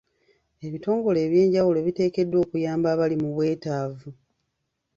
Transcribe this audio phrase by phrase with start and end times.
[0.65, 4.09] Ebitongole ebyenjawulo biteekeddwa okuyamba abali mu bwetaavu.